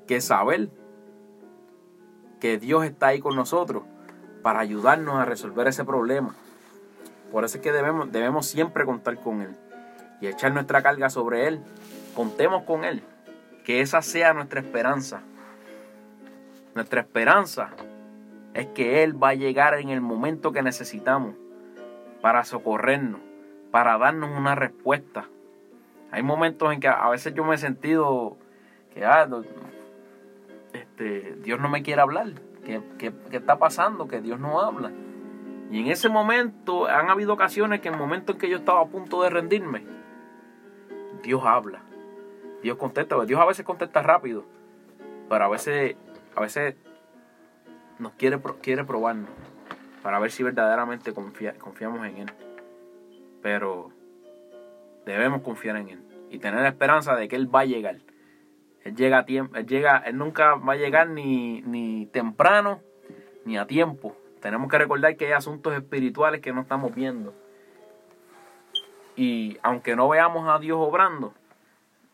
que 0.07 0.21
saber 0.21 0.69
que 2.43 2.59
Dios 2.59 2.85
está 2.85 3.07
ahí 3.07 3.21
con 3.21 3.37
nosotros 3.37 3.85
para 4.43 4.59
ayudarnos 4.59 5.15
a 5.15 5.25
resolver 5.25 5.69
ese 5.69 5.85
problema. 5.85 6.35
Por 7.31 7.45
eso 7.45 7.59
es 7.59 7.63
que 7.63 7.71
debemos, 7.71 8.11
debemos 8.11 8.47
siempre 8.47 8.85
contar 8.85 9.17
con 9.21 9.43
Él 9.43 9.55
y 10.21 10.27
echar 10.27 10.51
nuestra 10.53 10.83
carga 10.83 11.09
sobre 11.09 11.47
Él. 11.47 11.61
Contemos 12.17 12.65
con 12.65 12.83
Él. 12.83 13.05
Que 13.65 13.81
esa 13.81 14.03
sea 14.03 14.35
nuestra 14.35 14.59
esperanza. 14.59 15.21
Nuestra 16.75 17.03
esperanza 17.03 17.71
es 18.55 18.67
que 18.67 19.05
Él 19.05 19.23
va 19.23 19.29
a 19.29 19.35
llegar 19.35 19.75
en 19.75 19.91
el 19.91 20.01
momento 20.01 20.51
que 20.51 20.63
necesitamos 20.63 21.37
para 22.23 22.43
socorrernos, 22.43 23.21
para 23.71 23.99
darnos 23.99 24.37
una 24.37 24.57
respuesta. 24.57 25.29
Hay 26.11 26.25
momentos 26.25 26.73
en 26.73 26.81
que 26.81 26.89
a 26.89 27.09
veces 27.09 27.35
yo 27.35 27.45
me 27.45 27.55
he 27.55 27.59
sentido 27.59 28.37
que 28.93 29.05
ah, 29.05 29.29
este, 31.03 31.37
Dios 31.43 31.61
no 31.61 31.69
me 31.69 31.83
quiere 31.83 32.01
hablar. 32.01 32.29
¿Qué, 32.65 32.81
qué, 32.99 33.13
qué 33.31 33.39
está 33.39 33.59
pasando? 33.59 34.07
Que 34.07 34.21
Dios 34.21 34.39
no 34.39 34.61
habla. 34.61 34.93
Y 35.71 35.81
en 35.81 35.89
ese 35.89 36.09
momento 36.09 36.87
han 36.87 37.11
habido 37.11 37.33
ocasiones 37.33 37.81
que 37.81 37.89
en 37.89 37.95
el 37.95 38.01
momento 38.01 38.33
en 38.33 38.39
que 38.39 38.49
yo 38.49 38.59
estaba 38.59 38.83
a 38.83 38.87
punto 38.87 39.23
de 39.23 39.31
rendirme, 39.31 39.85
Dios 41.23 41.43
habla. 41.45 41.83
Dios 42.63 42.77
contesta. 42.77 43.25
Dios 43.25 43.41
a 43.41 43.47
veces 43.47 43.65
contesta 43.65 44.03
rápido, 44.03 44.45
pero 45.29 45.45
a 45.45 45.49
veces, 45.49 45.97
a 46.37 46.41
veces 46.41 46.77
nos 47.99 48.13
quiere, 48.13 48.41
quiere 48.61 48.85
probarnos 48.85 49.31
para 50.03 50.19
ver 50.19 50.31
si 50.31 50.43
verdaderamente 50.43 51.13
confiamos 51.13 52.07
en 52.07 52.19
Él. 52.19 52.33
Pero 53.41 53.91
debemos 55.07 55.43
confiar 55.43 55.77
en 55.77 55.89
Él 55.89 56.03
y 56.31 56.39
tener 56.39 56.61
la 56.61 56.69
esperanza 56.69 57.17
de 57.17 57.29
que 57.29 57.37
Él 57.37 57.53
va 57.53 57.61
a 57.61 57.65
llegar. 57.65 57.97
Él 58.85 58.97
llega 58.97 59.19
a 59.19 59.25
tiempo, 59.25 59.57
llega, 59.61 59.99
Él 59.99 60.19
nunca 60.19 60.55
va 60.57 60.73
a 60.73 60.77
llegar 60.77 61.09
ni, 61.09 61.63
ni 61.63 62.07
temprano 62.07 62.81
ni 63.45 63.57
a 63.57 63.67
tiempo. 63.67 64.17
Tenemos 64.41 64.69
que 64.69 64.79
recordar 64.79 65.17
que 65.17 65.27
hay 65.27 65.33
asuntos 65.33 65.73
espirituales 65.75 66.41
que 66.41 66.53
no 66.53 66.63
estamos 66.63 66.95
viendo. 66.95 67.33
Y 69.15 69.59
aunque 69.63 69.95
no 69.95 70.09
veamos 70.09 70.49
a 70.49 70.59
Dios 70.59 70.79
obrando, 70.81 71.33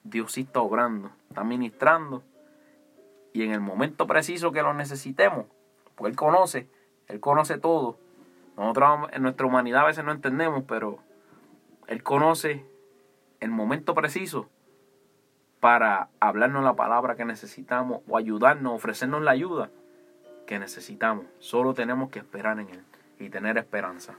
Dios 0.05 0.33
sí 0.33 0.43
está 0.43 0.61
obrando, 0.61 1.11
está 1.31 1.43
ministrando. 1.43 2.23
Y 3.33 3.45
en 3.45 3.53
el 3.53 3.61
momento 3.61 4.07
preciso 4.07 4.53
que 4.53 4.63
lo 4.63 4.75
necesitemos, 4.75 5.47
pues 5.95 6.11
Él 6.11 6.17
conoce, 6.17 6.69
Él 7.07 7.21
conoce 7.21 7.59
todo. 7.59 7.99
Nosotros 8.57 9.09
en 9.13 9.23
nuestra 9.23 9.47
humanidad 9.47 9.83
a 9.83 9.87
veces 9.87 10.05
no 10.05 10.13
entendemos, 10.13 10.65
pero 10.67 10.99
Él 11.87 12.03
conoce 12.03 12.67
el 13.41 13.51
momento 13.51 13.95
preciso 13.95 14.49
para 15.61 16.09
hablarnos 16.21 16.63
la 16.65 16.75
palabra 16.75 17.17
que 17.17 17.25
necesitamos 17.25 18.03
o 18.09 18.17
ayudarnos, 18.17 18.75
ofrecernos 18.75 19.23
la 19.23 19.33
ayuda 19.33 19.71
que 20.47 20.59
necesitamos. 20.59 21.27
Solo 21.41 21.75
tenemos 21.75 22.11
que 22.11 22.21
esperar 22.21 22.59
en 22.59 22.69
Él 22.71 22.83
y 23.19 23.29
tener 23.29 23.59
esperanza. 23.59 24.15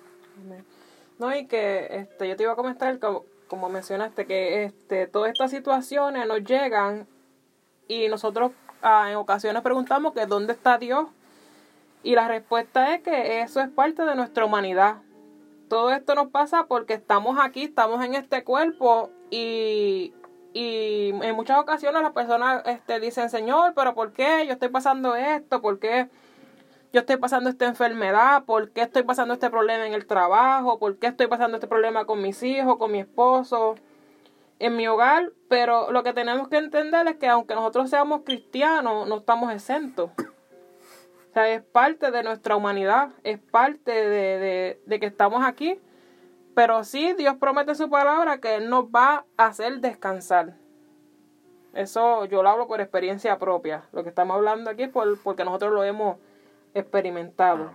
No, 1.17 1.36
y 1.36 1.48
que 1.48 1.88
este, 1.91 2.29
yo 2.29 2.36
te 2.36 2.43
iba 2.43 2.53
a 2.53 2.55
comentar, 2.55 3.00
como, 3.00 3.25
como 3.48 3.69
mencionaste, 3.69 4.25
que 4.25 4.65
este, 4.65 5.08
todas 5.08 5.31
estas 5.31 5.51
situaciones 5.51 6.27
nos 6.27 6.43
llegan 6.43 7.08
y 7.88 8.08
nosotros 8.08 8.51
ah, 8.81 9.10
en 9.10 9.17
ocasiones 9.17 9.62
preguntamos 9.62 10.13
que 10.13 10.25
dónde 10.25 10.53
está 10.53 10.77
Dios. 10.77 11.08
Y 12.03 12.15
la 12.15 12.27
respuesta 12.27 12.96
es 12.96 13.01
que 13.01 13.41
eso 13.41 13.60
es 13.60 13.69
parte 13.69 14.03
de 14.03 14.15
nuestra 14.15 14.46
humanidad. 14.46 14.98
Todo 15.67 15.91
esto 15.91 16.15
nos 16.15 16.29
pasa 16.29 16.65
porque 16.67 16.93
estamos 16.93 17.38
aquí, 17.41 17.63
estamos 17.63 18.03
en 18.03 18.15
este 18.15 18.43
cuerpo 18.43 19.12
y, 19.29 20.13
y 20.53 21.10
en 21.22 21.36
muchas 21.36 21.60
ocasiones 21.60 22.01
las 22.01 22.12
personas 22.12 22.63
este, 22.65 23.00
dicen, 23.00 23.29
Señor, 23.29 23.74
pero 23.75 23.94
¿por 23.94 24.13
qué 24.13 24.46
yo 24.48 24.53
estoy 24.53 24.70
pasando 24.70 25.15
esto? 25.15 25.62
¿Por 25.62 25.79
qué 25.79 26.10
yo 26.91 27.01
estoy 27.01 27.18
pasando 27.18 27.50
esta 27.50 27.68
enfermedad? 27.68 28.46
¿Por 28.46 28.72
qué 28.72 28.82
estoy 28.82 29.03
pasando 29.03 29.36
este 29.36 29.50
problema 29.50 29.86
en 29.86 29.94
el 29.94 30.08
trabajo? 30.08 30.79
¿Por 30.79 30.98
qué 30.98 31.08
estoy 31.08 31.27
pasando 31.27 31.58
este 31.58 31.68
problema 31.68 32.06
con 32.06 32.22
mis 32.22 32.41
hijos, 32.41 32.77
con 32.77 32.91
mi 32.91 33.00
esposo, 33.00 33.75
en 34.58 34.75
mi 34.75 34.88
hogar? 34.88 35.32
Pero 35.50 35.91
lo 35.91 36.01
que 36.03 36.13
tenemos 36.13 36.48
que 36.48 36.58
entender 36.58 37.08
es 37.08 37.18
que 37.18 37.27
aunque 37.27 37.53
nosotros 37.53 37.89
seamos 37.89 38.22
cristianos, 38.25 39.08
no 39.08 39.18
estamos 39.18 39.53
exentos. 39.53 40.10
O 40.18 41.34
sea, 41.34 41.48
es 41.48 41.62
parte 41.62 42.10
de 42.10 42.24
nuestra 42.24 42.56
humanidad, 42.56 43.10
es 43.24 43.38
parte 43.38 43.91
de, 43.91 44.39
de, 44.39 44.82
de 44.84 45.00
que 45.00 45.06
estamos 45.06 45.46
aquí 45.46 45.79
pero 46.60 46.84
sí, 46.84 47.13
Dios 47.13 47.38
promete 47.39 47.74
su 47.74 47.89
palabra 47.89 48.42
que 48.42 48.56
Él 48.56 48.70
nos 48.70 48.88
va 48.88 49.24
a 49.38 49.46
hacer 49.46 49.80
descansar. 49.80 50.56
Eso 51.74 52.25
yo 52.25 52.44
lo 52.44 52.50
hablo 52.50 52.68
por 52.68 52.82
experiencia 52.82 53.39
propia. 53.39 53.84
Lo 53.94 54.04
que 54.04 54.10
estamos 54.10 54.36
hablando 54.36 54.70
aquí 54.70 54.84
es 54.84 54.89
por, 54.89 55.18
porque 55.20 55.46
nosotros 55.46 55.72
lo 55.72 55.86
hemos 55.86 56.18
experimentado. 56.74 57.72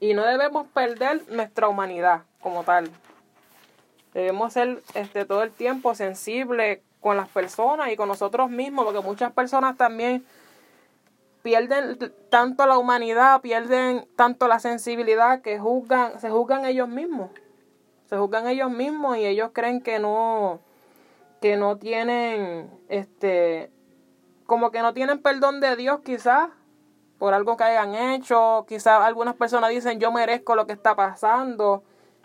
y 0.00 0.14
no 0.14 0.24
debemos 0.24 0.66
perder 0.68 1.30
nuestra 1.30 1.68
humanidad 1.68 2.22
como 2.40 2.64
tal. 2.64 2.90
Debemos 4.14 4.54
ser 4.54 4.82
este, 4.94 5.26
todo 5.26 5.42
el 5.42 5.52
tiempo 5.52 5.94
sensibles 5.94 6.80
con 7.00 7.18
las 7.18 7.28
personas 7.28 7.92
y 7.92 7.96
con 7.96 8.08
nosotros 8.08 8.48
mismos, 8.48 8.86
porque 8.86 9.02
muchas 9.02 9.30
personas 9.32 9.76
también 9.76 10.24
pierden 11.42 11.98
tanto 12.30 12.66
la 12.66 12.78
humanidad, 12.78 13.42
pierden 13.42 14.08
tanto 14.16 14.48
la 14.48 14.58
sensibilidad 14.58 15.42
que 15.42 15.58
juzgan, 15.58 16.18
se 16.18 16.30
juzgan 16.30 16.64
ellos 16.64 16.88
mismos 16.88 17.28
se 18.08 18.16
juzgan 18.16 18.48
ellos 18.48 18.70
mismos 18.70 19.18
y 19.18 19.26
ellos 19.26 19.50
creen 19.52 19.82
que 19.82 19.98
no 19.98 20.60
que 21.40 21.56
no 21.56 21.76
tienen 21.76 22.70
este 22.88 23.70
como 24.46 24.70
que 24.70 24.80
no 24.80 24.94
tienen 24.94 25.20
perdón 25.20 25.60
de 25.60 25.76
Dios 25.76 26.00
quizás 26.04 26.48
por 27.18 27.34
algo 27.34 27.56
que 27.56 27.64
hayan 27.64 27.94
hecho, 27.94 28.64
quizás 28.68 29.02
algunas 29.02 29.34
personas 29.34 29.70
dicen 29.70 30.00
yo 30.00 30.10
merezco 30.12 30.54
lo 30.54 30.66
que 30.66 30.72
está 30.72 30.94
pasando. 30.94 31.82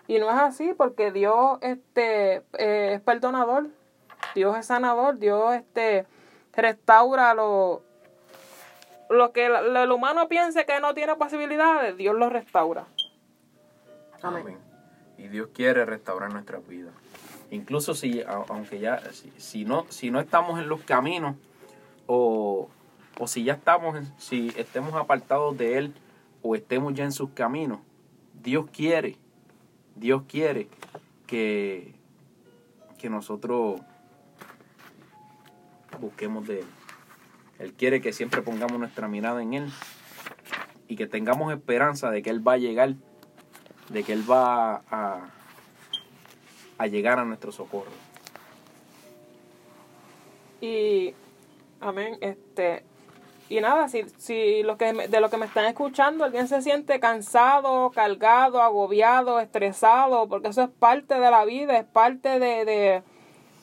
Y 0.07 0.19
no 0.19 0.29
es 0.29 0.35
así 0.35 0.73
porque 0.73 1.11
Dios 1.11 1.57
este 1.61 2.43
eh, 2.53 2.93
es 2.93 3.01
perdonador, 3.01 3.67
Dios 4.35 4.57
es 4.57 4.65
sanador, 4.65 5.17
Dios 5.17 5.55
este 5.55 6.05
restaura 6.53 7.33
lo 7.33 7.81
lo 9.09 9.31
que 9.31 9.45
el 9.45 9.91
humano 9.91 10.27
piense 10.27 10.65
que 10.65 10.79
no 10.79 10.93
tiene 10.93 11.15
posibilidades, 11.15 11.97
Dios 11.97 12.15
lo 12.15 12.29
restaura. 12.29 12.85
Amén 14.21 14.72
y 15.17 15.27
Dios 15.27 15.49
quiere 15.53 15.85
restaurar 15.85 16.31
nuestra 16.31 16.59
vida. 16.59 16.91
Incluso 17.51 17.93
si, 17.93 18.21
aunque 18.23 18.79
ya, 18.79 19.01
si, 19.37 19.65
no, 19.65 19.85
si 19.89 20.09
no 20.11 20.19
estamos 20.19 20.59
en 20.59 20.67
los 20.67 20.81
caminos 20.81 21.35
o, 22.07 22.69
o 23.19 23.27
si 23.27 23.43
ya 23.43 23.53
estamos, 23.53 23.97
si 24.17 24.51
estemos 24.57 24.95
apartados 24.95 25.57
de 25.57 25.77
Él 25.77 25.93
o 26.41 26.55
estemos 26.55 26.93
ya 26.93 27.03
en 27.03 27.11
sus 27.11 27.29
caminos, 27.31 27.79
Dios 28.41 28.65
quiere, 28.71 29.17
Dios 29.95 30.23
quiere 30.27 30.67
que, 31.27 31.93
que 32.97 33.09
nosotros 33.09 33.81
busquemos 35.99 36.47
de 36.47 36.59
Él. 36.61 36.65
Él 37.59 37.73
quiere 37.73 38.01
que 38.01 38.13
siempre 38.13 38.41
pongamos 38.41 38.79
nuestra 38.79 39.07
mirada 39.07 39.41
en 39.41 39.53
Él 39.53 39.71
y 40.87 40.95
que 40.95 41.07
tengamos 41.07 41.53
esperanza 41.53 42.11
de 42.11 42.21
que 42.21 42.29
Él 42.29 42.45
va 42.45 42.53
a 42.53 42.57
llegar, 42.57 42.95
de 43.89 44.03
que 44.03 44.13
Él 44.13 44.29
va 44.29 44.81
a, 44.89 45.29
a 46.77 46.87
llegar 46.87 47.19
a 47.19 47.25
nuestro 47.25 47.51
socorro. 47.51 47.91
Y, 50.61 51.13
amén, 51.81 52.17
este, 52.21 52.83
y 53.49 53.59
nada, 53.59 53.89
si, 53.89 54.03
si 54.17 54.63
lo 54.63 54.77
que 54.77 54.93
de 54.93 55.19
lo 55.19 55.29
que 55.29 55.37
me 55.37 55.45
están 55.45 55.65
escuchando 55.65 56.23
alguien 56.23 56.47
se 56.47 56.61
siente 56.61 56.99
cansado, 56.99 57.91
cargado, 57.91 58.61
agobiado, 58.61 59.39
estresado, 59.39 60.27
porque 60.27 60.47
eso 60.47 60.63
es 60.63 60.69
parte 60.69 61.19
de 61.19 61.29
la 61.29 61.43
vida, 61.43 61.77
es 61.77 61.85
parte 61.85 62.39
de, 62.39 62.65
de, 62.65 63.03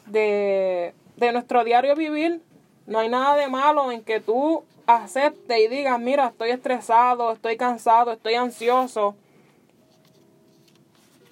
de, 0.07 0.95
de 1.17 1.33
nuestro 1.33 1.65
diario 1.65 1.97
vivir. 1.97 2.43
No 2.87 2.99
hay 2.99 3.09
nada 3.09 3.37
de 3.37 3.49
malo 3.49 3.91
en 3.91 4.03
que 4.03 4.21
tú 4.21 4.65
aceptes 4.87 5.59
y 5.59 5.69
digas, 5.69 5.99
mira, 5.99 6.27
estoy 6.27 6.51
estresado, 6.51 7.33
estoy 7.33 7.57
cansado, 7.57 8.13
estoy 8.13 8.35
ansioso. 8.35 9.17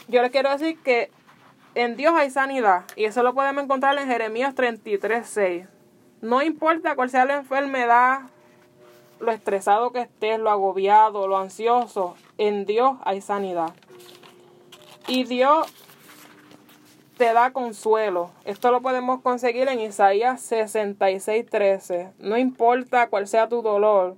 Yo 0.09 0.23
le 0.23 0.31
quiero 0.31 0.51
decir 0.51 0.79
que 0.83 1.11
en 1.75 1.95
Dios 1.97 2.15
hay 2.17 2.31
sanidad 2.31 2.85
y 2.97 3.05
eso 3.05 3.23
lo 3.23 3.35
podemos 3.35 3.63
encontrar 3.63 3.99
en 3.99 4.09
Jeremías 4.09 4.55
33, 4.55 5.27
6. 5.27 5.67
No 6.23 6.43
importa 6.43 6.97
cuál 6.97 7.11
sea 7.11 7.27
la 7.27 7.37
enfermedad, 7.37 8.23
lo 9.21 9.31
estresado 9.31 9.93
que 9.93 10.01
estés, 10.01 10.39
lo 10.39 10.51
agobiado, 10.51 11.29
lo 11.29 11.37
ansioso, 11.37 12.17
en 12.39 12.65
Dios 12.65 12.97
hay 13.05 13.21
sanidad. 13.21 13.75
Y 15.07 15.25
Dios 15.25 15.67
te 17.19 17.33
da 17.35 17.53
consuelo. 17.53 18.31
Esto 18.45 18.71
lo 18.73 18.81
podemos 18.81 19.21
conseguir 19.21 19.69
en 19.69 19.81
Isaías 19.81 20.41
66, 20.41 21.45
13. 21.51 22.13
No 22.19 22.39
importa 22.39 23.09
cuál 23.11 23.29
sea 23.29 23.49
tu 23.49 23.61
dolor, 23.61 24.17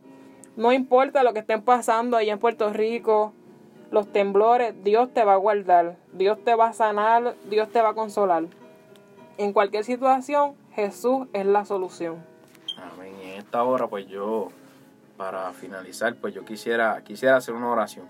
no 0.56 0.72
importa 0.72 1.24
lo 1.24 1.32
que 1.32 1.40
estén 1.40 1.62
pasando 1.62 2.16
allá 2.16 2.32
en 2.32 2.38
Puerto 2.38 2.72
Rico, 2.72 3.32
los 3.90 4.12
temblores, 4.12 4.74
Dios 4.84 5.12
te 5.12 5.24
va 5.24 5.34
a 5.34 5.36
guardar, 5.36 5.96
Dios 6.12 6.38
te 6.44 6.54
va 6.54 6.68
a 6.68 6.72
sanar, 6.72 7.34
Dios 7.48 7.68
te 7.70 7.82
va 7.82 7.90
a 7.90 7.94
consolar. 7.94 8.44
En 9.36 9.52
cualquier 9.52 9.84
situación, 9.84 10.54
Jesús 10.74 11.26
es 11.32 11.46
la 11.46 11.64
solución. 11.64 12.24
Amén. 12.76 13.14
Y 13.20 13.30
en 13.30 13.38
esta 13.38 13.62
hora, 13.64 13.88
pues 13.88 14.06
yo, 14.06 14.48
para 15.16 15.52
finalizar, 15.52 16.14
pues 16.14 16.34
yo 16.34 16.44
quisiera, 16.44 17.02
quisiera 17.02 17.36
hacer 17.36 17.54
una 17.54 17.68
oración. 17.68 18.06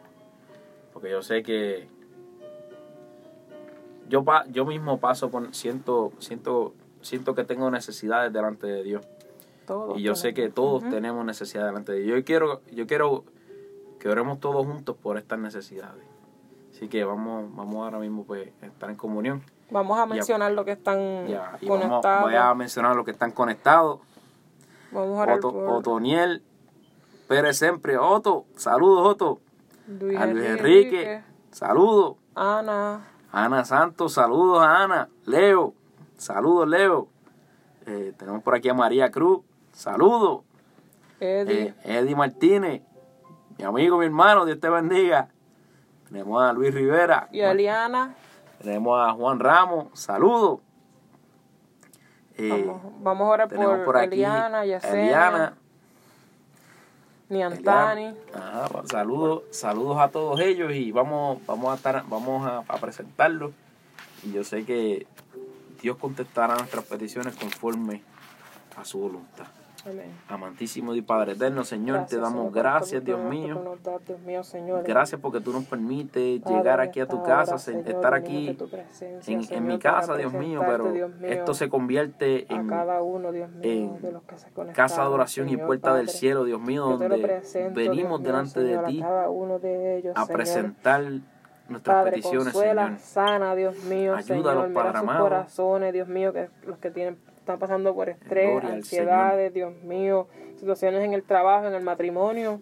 Porque 0.93 1.11
yo 1.11 1.23
sé 1.23 1.43
que 1.43 1.89
yo, 4.09 4.25
yo 4.51 4.67
mismo 4.67 4.99
paso 4.99 5.31
por, 5.31 5.55
siento, 5.55 6.13
siento, 6.19 6.75
siento 7.01 7.35
que 7.35 7.45
tengo 7.45 7.71
necesidades 7.71 8.33
delante 8.33 8.67
de 8.67 8.83
Dios. 8.83 9.07
Todos 9.67 9.99
Y 9.99 10.03
yo 10.03 10.17
sé 10.17 10.35
que 10.35 10.51
todos 10.51 10.83
tenemos 10.91 11.25
necesidades 11.25 11.71
delante 11.71 11.93
de 11.93 12.01
Dios. 12.01 12.19
Yo 12.19 12.25
quiero, 12.25 12.61
yo 12.73 12.87
quiero 12.89 13.25
que 14.01 14.09
oremos 14.09 14.41
todos 14.41 14.67
juntos 14.67 14.97
por 14.97 15.17
estas 15.19 15.39
necesidades. 15.39 16.03
Así 16.75 16.89
que 16.89 17.05
vamos, 17.05 17.55
vamos 17.55 17.77
ahora 17.85 17.99
mismo 17.99 18.25
pues 18.25 18.49
a 18.63 18.67
estar 18.67 18.91
en 18.91 18.97
comunión. 18.97 19.43
Vamos 19.71 19.99
a 19.99 20.07
mencionar 20.07 20.51
lo 20.53 20.65
que 20.65 20.73
están 20.73 21.29
Ya, 21.29 21.57
y 21.61 21.69
vamos, 21.69 21.85
conectados. 21.87 22.23
voy 22.23 22.35
a 22.35 22.53
mencionar 22.55 22.97
los 22.97 23.05
que 23.05 23.11
están 23.13 23.31
conectados. 23.31 24.01
Vamos 24.91 25.19
a 25.19 25.23
orar 25.23 25.37
Otto, 25.39 25.53
por 25.53 25.69
Otoniel 25.69 26.43
Pérez 27.29 27.59
siempre. 27.59 27.97
Otto, 27.99 28.47
saludos 28.57 29.07
Otto. 29.07 29.41
Luis 29.87 30.19
A 30.19 30.27
Luis 30.27 30.45
Enrique, 30.45 31.03
Enrique, 31.03 31.25
saludos. 31.53 32.17
Ana, 32.35 33.07
Ana 33.31 33.65
Santos, 33.65 34.15
saludos 34.15 34.63
a 34.63 34.83
Ana. 34.85 35.09
Leo, 35.27 35.75
saludos 36.17 36.69
Leo. 36.69 37.09
Eh, 37.87 38.13
tenemos 38.17 38.43
por 38.43 38.55
aquí 38.55 38.69
a 38.69 38.75
María 38.75 39.11
Cruz, 39.11 39.43
saludos. 39.73 40.41
Eddie, 41.21 41.69
Eh, 41.69 41.99
Eddie 41.99 42.17
Martínez, 42.17 42.83
mi 43.61 43.67
amigo, 43.67 43.99
mi 43.99 44.07
hermano, 44.07 44.47
Dios 44.47 44.59
te 44.59 44.71
bendiga. 44.71 45.29
Tenemos 46.09 46.43
a 46.43 46.53
Luis 46.55 46.73
Rivera. 46.73 47.29
y 47.31 47.41
Eliana. 47.41 48.15
Tenemos 48.63 49.07
a 49.07 49.13
Juan 49.13 49.39
Ramos, 49.39 49.87
saludos. 49.93 50.61
Eh, 52.37 52.65
Vamos, 52.67 52.83
vamos 53.01 53.27
a 53.27 53.31
orar 53.31 53.49
por, 53.49 53.85
por 53.85 53.97
aquí 53.99 54.15
Eliana, 54.15 54.65
Yesenia, 54.65 55.03
Eliana. 55.03 55.55
Niantani. 57.29 58.15
Ajá, 58.35 58.69
saludos, 58.91 59.43
saludos 59.51 59.99
a 60.01 60.09
todos 60.09 60.41
ellos 60.41 60.73
y 60.73 60.91
vamos, 60.91 61.39
vamos 61.47 61.71
a 61.71 61.75
estar, 61.77 62.03
vamos 62.09 62.47
a, 62.47 62.59
a 62.67 62.79
presentarlos. 62.79 63.53
Y 64.23 64.33
yo 64.33 64.43
sé 64.43 64.65
que 64.65 65.07
Dios 65.83 65.97
contestará 65.99 66.57
nuestras 66.57 66.85
peticiones 66.87 67.37
conforme 67.37 68.03
a 68.77 68.85
su 68.85 68.99
voluntad. 68.99 69.47
Amén. 69.87 70.11
Amantísimo 70.29 70.93
Dios 70.93 71.07
Padre 71.07 71.33
eterno, 71.33 71.65
Señor, 71.65 72.07
te 72.07 72.17
Gracias, 72.17 72.21
damos 72.21 72.35
Señor, 72.49 72.53
gracias, 72.53 73.05
Dios 73.05 73.21
mío. 73.21 73.77
das, 73.83 74.05
Dios 74.07 74.21
mío, 74.21 74.43
Señor. 74.45 74.83
Gracias 74.85 75.21
porque 75.21 75.41
tú 75.41 75.53
nos 75.53 75.65
permites 75.65 76.41
Padre, 76.43 76.57
llegar 76.59 76.81
aquí 76.81 77.01
a 77.01 77.07
tu 77.07 77.23
casa, 77.23 77.57
Señor, 77.59 77.89
estar 77.89 78.13
aquí 78.15 78.57
en, 79.27 79.41
en 79.51 79.67
mi 79.67 79.79
casa, 79.79 80.17
Dios 80.17 80.33
mío, 80.33 80.63
pero 80.67 80.93
Dios 80.93 81.15
mío, 81.17 81.31
esto 81.31 81.55
se 81.55 81.69
convierte 81.69 82.53
en 82.53 82.69
cada 82.69 83.03
uno, 83.03 83.33
Dios 83.33 83.51
mío, 83.51 83.63
en 83.97 84.03
de 84.03 84.13
los 84.13 84.23
que 84.25 84.37
se 84.37 84.49
casa 84.75 84.97
de 84.97 85.07
adoración 85.07 85.49
y 85.49 85.57
puerta 85.57 85.95
del 85.95 86.07
Padre. 86.07 86.19
cielo, 86.19 86.45
Dios 86.45 86.61
mío, 86.61 86.97
te 86.99 87.09
donde 87.09 87.19
presento, 87.19 87.75
venimos 87.75 88.23
delante 88.23 88.61
de 88.61 88.79
ti 88.85 89.01
a 89.01 89.07
cada 89.07 89.31
uno 89.31 89.59
de 89.59 89.97
ellos, 89.99 90.13
a 90.17 90.27
presentar 90.27 91.03
nuestras 91.69 91.97
Padre, 91.97 92.11
peticiones, 92.11 92.53
consuela, 92.53 92.85
Señor. 92.87 93.01
sana, 93.01 93.55
Dios 93.55 93.83
mío, 93.85 94.15
Ayúdalos, 94.17 94.65
Señor, 94.65 94.73
Padre 94.75 94.89
mira 94.89 94.93
sus 94.93 95.01
amado. 95.09 95.25
corazones, 95.25 95.93
Dios 95.93 96.09
mío, 96.09 96.33
que 96.33 96.51
los 96.67 96.79
que 96.79 96.91
tienen 96.91 97.17
están 97.51 97.59
pasando 97.59 97.95
por 97.95 98.09
estrés, 98.09 98.63
ansiedades, 98.65 99.53
Dios 99.53 99.75
mío, 99.83 100.29
situaciones 100.57 101.05
en 101.05 101.15
el 101.15 101.25
trabajo, 101.25 101.67
en 101.67 101.75
el 101.75 101.83
matrimonio, 101.83 102.61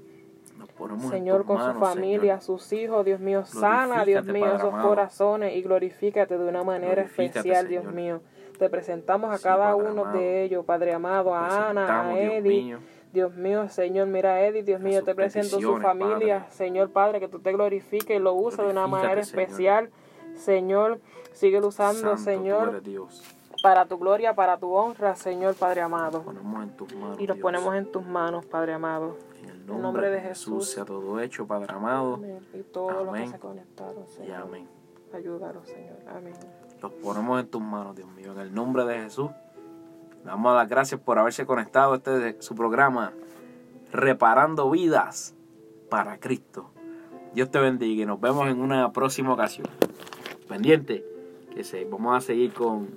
Señor, 1.10 1.44
con 1.44 1.58
su 1.58 1.78
familia, 1.78 2.40
sus 2.40 2.72
hijos, 2.72 3.04
Dios 3.04 3.20
mío, 3.20 3.44
sana, 3.44 4.04
Dios 4.04 4.24
mío, 4.24 4.44
Padre 4.44 4.56
esos 4.56 4.72
amado. 4.72 4.88
corazones 4.88 5.56
y 5.56 5.62
glorifícate 5.62 6.38
de 6.38 6.48
una 6.48 6.64
manera 6.64 7.02
especial, 7.02 7.68
Dios 7.68 7.84
mío. 7.84 8.20
Te 8.58 8.68
presentamos 8.70 9.30
a 9.30 9.36
Sí, 9.36 9.44
cada 9.44 9.72
Padre 9.72 9.90
uno 9.90 10.02
amado. 10.02 10.18
de 10.18 10.42
ellos, 10.44 10.64
Padre 10.64 10.92
amado, 10.94 11.34
a 11.34 11.68
Ana, 11.70 12.08
a 12.10 12.18
Eddie. 12.20 12.76
Dios 13.12 13.34
mío, 13.34 13.68
Señor, 13.68 14.08
mira 14.08 14.34
a 14.34 14.40
Eddie, 14.46 14.62
Dios 14.62 14.80
mío, 14.80 15.02
te 15.04 15.14
presento 15.14 15.60
su 15.60 15.76
familia, 15.78 16.40
Padre. 16.40 16.52
Señor 16.52 16.90
Padre, 16.90 17.20
que 17.20 17.28
tú 17.28 17.40
te 17.40 17.52
glorifiques 17.52 18.16
y 18.16 18.20
lo 18.20 18.32
uses 18.34 18.58
de 18.64 18.70
una 18.70 18.86
manera 18.86 19.20
especial. 19.20 19.90
Señor, 20.34 21.00
sigue 21.32 21.58
usando, 21.60 22.00
Santo, 22.00 22.16
tú 22.16 22.22
Señor, 22.22 22.68
eres 22.70 22.84
Dios. 22.84 23.37
Para 23.62 23.86
tu 23.86 23.98
gloria, 23.98 24.34
para 24.34 24.58
tu 24.58 24.72
honra, 24.72 25.14
Señor 25.16 25.54
Padre 25.54 25.80
amado. 25.80 26.22
Ponemos 26.22 26.62
en 26.62 26.76
tus 26.76 26.94
manos. 26.94 27.20
Y 27.20 27.26
los 27.26 27.36
Dios. 27.36 27.42
ponemos 27.42 27.74
en 27.74 27.90
tus 27.90 28.04
manos, 28.04 28.46
Padre 28.46 28.74
amado. 28.74 29.16
En 29.42 29.50
el 29.50 29.66
nombre 29.66 29.82
nombre 29.82 30.10
de 30.10 30.20
Jesús 30.20 30.54
Jesús. 30.54 30.70
sea 30.70 30.84
todo 30.84 31.20
hecho, 31.20 31.46
Padre 31.46 31.74
amado. 31.74 32.14
Amén. 32.14 32.40
Y 32.54 32.62
todos 32.62 33.04
los 33.04 33.14
que 33.14 33.28
se 33.28 33.38
conectaron, 33.38 34.04
Y 34.04 34.12
Señor. 34.12 34.42
amén. 34.42 34.68
Ayúdalos, 35.12 35.66
Señor. 35.66 35.96
Amén. 36.08 36.34
Los 36.80 36.92
ponemos 36.92 37.40
en 37.40 37.48
tus 37.48 37.60
manos, 37.60 37.96
Dios 37.96 38.08
mío. 38.12 38.32
En 38.32 38.40
el 38.40 38.54
nombre 38.54 38.84
de 38.84 39.00
Jesús. 39.00 39.30
Le 40.24 40.30
damos 40.30 40.54
las 40.54 40.68
gracias 40.68 41.00
por 41.00 41.18
haberse 41.18 41.46
conectado 41.46 41.92
a 41.92 41.96
este 41.96 42.40
su 42.42 42.54
programa 42.54 43.12
Reparando 43.92 44.70
Vidas 44.70 45.34
para 45.88 46.18
Cristo. 46.18 46.70
Dios 47.34 47.50
te 47.50 47.58
bendiga 47.58 48.02
y 48.02 48.06
nos 48.06 48.20
vemos 48.20 48.48
en 48.48 48.60
una 48.60 48.92
próxima 48.92 49.32
ocasión. 49.32 49.66
Pendiente, 50.48 51.04
que 51.54 51.64
se, 51.64 51.84
vamos 51.84 52.16
a 52.16 52.20
seguir 52.20 52.52
con, 52.52 52.88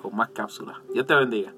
con 0.00 0.16
más 0.16 0.30
cápsulas. 0.30 0.78
Dios 0.92 1.06
te 1.06 1.14
bendiga. 1.14 1.52